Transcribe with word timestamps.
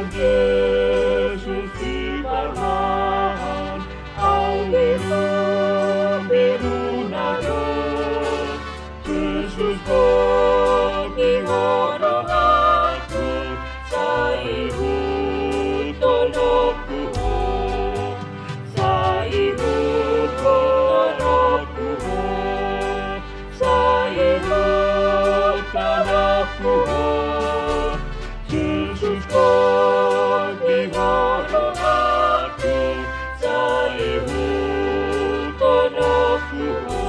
Father. 0.00 0.49
aqui. 36.50 36.99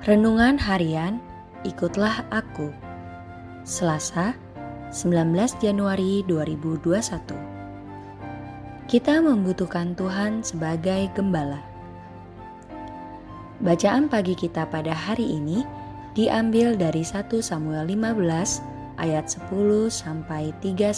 Renungan 0.00 0.56
Harian 0.56 1.20
Ikutlah 1.60 2.24
Aku. 2.32 2.72
Selasa 3.68 4.32
19 4.88 5.36
Januari 5.60 6.24
2021 6.24 6.88
Kita 8.88 9.20
membutuhkan 9.20 9.92
Tuhan 9.92 10.40
sebagai 10.40 11.04
gembala. 11.12 11.60
Bacaan 13.60 14.08
pagi 14.08 14.32
kita 14.32 14.64
pada 14.72 14.96
hari 14.96 15.36
ini 15.36 15.68
diambil 16.16 16.80
dari 16.80 17.04
1 17.04 17.28
Samuel 17.44 17.84
15 17.84 19.04
ayat 19.04 19.28
10 19.28 19.52
sampai 19.92 20.56
31 20.64 20.96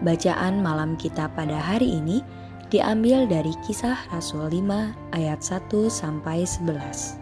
Bacaan 0.00 0.64
malam 0.64 0.96
kita 0.96 1.28
pada 1.28 1.60
hari 1.60 2.00
ini 2.00 2.24
diambil 2.72 3.28
dari 3.28 3.52
kisah 3.64 3.96
Rasul 4.12 4.48
5 4.48 5.14
ayat 5.16 5.40
1 5.40 5.68
sampai 5.90 6.44
11. 6.48 7.18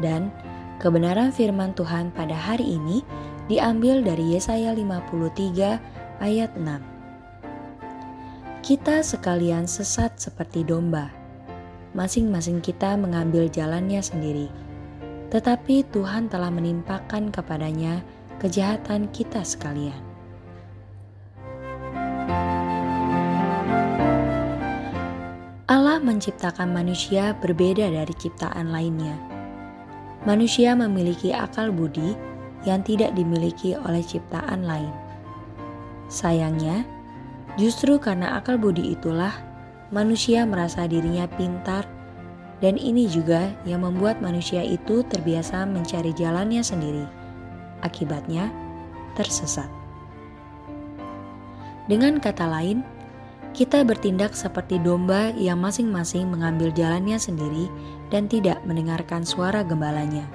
Dan 0.00 0.32
kebenaran 0.80 1.28
firman 1.28 1.76
Tuhan 1.76 2.08
pada 2.16 2.32
hari 2.32 2.80
ini 2.80 3.04
diambil 3.52 4.00
dari 4.00 4.34
Yesaya 4.38 4.72
53 4.72 6.24
ayat 6.24 6.50
6. 6.56 6.80
Kita 8.60 9.00
sekalian 9.04 9.64
sesat 9.68 10.16
seperti 10.20 10.64
domba. 10.64 11.08
Masing-masing 11.96 12.62
kita 12.62 12.94
mengambil 12.96 13.50
jalannya 13.50 14.00
sendiri. 14.00 14.48
Tetapi 15.30 15.88
Tuhan 15.90 16.30
telah 16.30 16.50
menimpakan 16.50 17.30
kepadanya 17.34 18.02
kejahatan 18.38 19.10
kita 19.10 19.42
sekalian. 19.42 20.09
Allah 25.70 26.02
menciptakan 26.02 26.74
manusia 26.74 27.30
berbeda 27.38 27.86
dari 27.94 28.10
ciptaan 28.10 28.74
lainnya. 28.74 29.14
Manusia 30.26 30.74
memiliki 30.74 31.30
akal 31.30 31.70
budi 31.70 32.18
yang 32.66 32.82
tidak 32.82 33.14
dimiliki 33.14 33.78
oleh 33.78 34.02
ciptaan 34.02 34.66
lain. 34.66 34.90
Sayangnya, 36.10 36.82
justru 37.54 38.02
karena 38.02 38.34
akal 38.34 38.58
budi 38.58 38.98
itulah 38.98 39.30
manusia 39.94 40.42
merasa 40.42 40.90
dirinya 40.90 41.30
pintar, 41.38 41.86
dan 42.58 42.74
ini 42.74 43.06
juga 43.06 43.54
yang 43.62 43.86
membuat 43.86 44.18
manusia 44.18 44.66
itu 44.66 45.06
terbiasa 45.06 45.70
mencari 45.70 46.10
jalannya 46.18 46.66
sendiri. 46.66 47.06
Akibatnya, 47.86 48.50
tersesat. 49.14 49.70
Dengan 51.86 52.18
kata 52.18 52.50
lain, 52.50 52.82
kita 53.50 53.82
bertindak 53.82 54.32
seperti 54.32 54.78
domba 54.78 55.34
yang 55.34 55.58
masing-masing 55.58 56.30
mengambil 56.30 56.70
jalannya 56.70 57.18
sendiri 57.18 57.66
dan 58.08 58.30
tidak 58.30 58.62
mendengarkan 58.62 59.26
suara 59.26 59.66
gembalanya. 59.66 60.26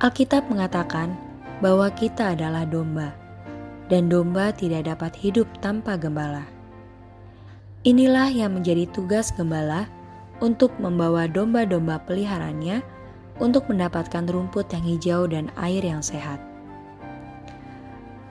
Alkitab 0.00 0.48
mengatakan 0.48 1.12
bahwa 1.60 1.90
kita 1.92 2.32
adalah 2.32 2.64
domba, 2.64 3.12
dan 3.92 4.08
domba 4.08 4.54
tidak 4.54 4.88
dapat 4.88 5.12
hidup 5.18 5.44
tanpa 5.60 5.98
gembala. 5.98 6.46
Inilah 7.84 8.28
yang 8.32 8.56
menjadi 8.56 8.88
tugas 8.92 9.32
gembala 9.34 9.88
untuk 10.40 10.72
membawa 10.80 11.28
domba-domba 11.28 12.00
peliharaannya 12.08 12.80
untuk 13.40 13.68
mendapatkan 13.68 14.24
rumput 14.28 14.68
yang 14.72 14.84
hijau 14.84 15.20
dan 15.28 15.48
air 15.60 15.80
yang 15.84 16.04
sehat. 16.04 16.40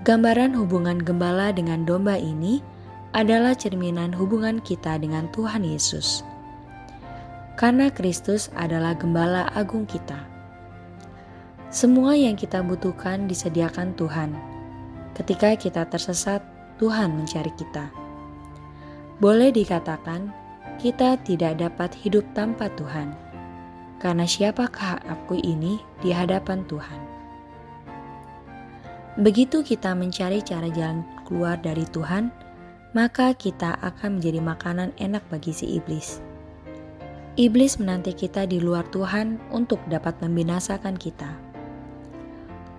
Gambaran 0.06 0.56
hubungan 0.56 1.02
gembala 1.02 1.52
dengan 1.52 1.86
domba 1.86 2.16
ini 2.16 2.64
adalah 3.10 3.58
cerminan 3.58 4.14
hubungan 4.14 4.62
kita 4.62 5.02
dengan 5.02 5.26
Tuhan 5.34 5.66
Yesus. 5.66 6.22
Karena 7.58 7.90
Kristus 7.90 8.54
adalah 8.54 8.94
gembala 8.94 9.50
agung 9.58 9.90
kita. 9.90 10.22
Semua 11.74 12.14
yang 12.14 12.38
kita 12.38 12.62
butuhkan 12.62 13.26
disediakan 13.26 13.98
Tuhan. 13.98 14.34
Ketika 15.18 15.58
kita 15.58 15.84
tersesat, 15.90 16.40
Tuhan 16.80 17.18
mencari 17.18 17.52
kita. 17.60 17.92
Boleh 19.20 19.52
dikatakan, 19.52 20.32
kita 20.80 21.20
tidak 21.28 21.60
dapat 21.60 21.92
hidup 21.92 22.24
tanpa 22.32 22.72
Tuhan. 22.80 23.12
Karena 24.00 24.24
siapakah 24.24 25.04
aku 25.04 25.36
ini 25.44 25.84
di 26.00 26.16
hadapan 26.16 26.64
Tuhan? 26.72 27.02
Begitu 29.20 29.60
kita 29.60 29.92
mencari 29.92 30.40
cara 30.40 30.72
jalan 30.72 31.04
keluar 31.28 31.60
dari 31.60 31.84
Tuhan, 31.92 32.32
maka 32.98 33.38
kita 33.38 33.78
akan 33.86 34.18
menjadi 34.18 34.42
makanan 34.42 34.90
enak 34.98 35.22
bagi 35.30 35.54
si 35.54 35.78
iblis. 35.78 36.22
Iblis 37.38 37.78
menanti 37.78 38.12
kita 38.18 38.50
di 38.50 38.58
luar 38.60 38.84
Tuhan 38.90 39.38
untuk 39.54 39.80
dapat 39.88 40.18
membinasakan 40.20 40.98
kita. 40.98 41.30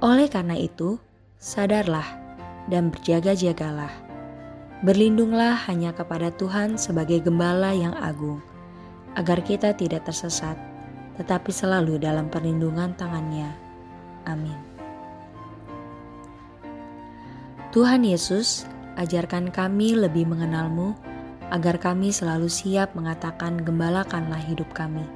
Oleh 0.03 0.27
karena 0.27 0.59
itu, 0.59 0.99
sadarlah 1.39 2.05
dan 2.69 2.91
berjaga-jagalah. 2.93 3.93
Berlindunglah 4.81 5.61
hanya 5.69 5.93
kepada 5.93 6.33
Tuhan 6.35 6.81
sebagai 6.81 7.21
gembala 7.21 7.73
yang 7.77 7.93
agung, 8.01 8.41
agar 9.15 9.45
kita 9.45 9.77
tidak 9.77 10.09
tersesat, 10.09 10.57
tetapi 11.21 11.53
selalu 11.53 12.01
dalam 12.01 12.33
perlindungan 12.33 12.97
tangannya. 12.97 13.53
Amin. 14.25 14.57
Tuhan 17.71 18.03
Yesus 18.03 18.67
ajarkan 18.99 19.55
kami 19.55 19.95
lebih 19.95 20.27
mengenalmu, 20.27 20.97
agar 21.51 21.79
kami 21.79 22.15
selalu 22.15 22.47
siap 22.47 22.95
mengatakan 22.95 23.59
gembalakanlah 23.63 24.41
hidup 24.41 24.71
kami, 24.75 25.07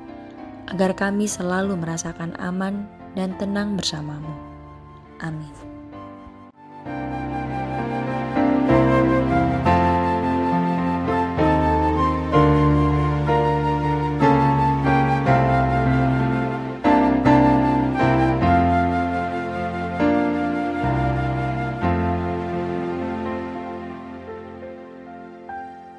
agar 0.71 0.95
kami 0.95 1.27
selalu 1.27 1.79
merasakan 1.79 2.35
aman 2.39 2.87
dan 3.15 3.35
tenang 3.39 3.79
bersamamu. 3.79 4.35
Amin. 5.23 5.74